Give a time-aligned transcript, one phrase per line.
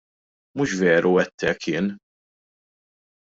[0.59, 1.91] Mhux veru għidt hekk jien.